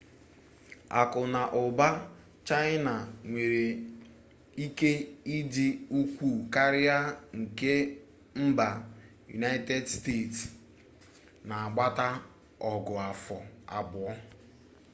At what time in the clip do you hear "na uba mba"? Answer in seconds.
1.33-1.89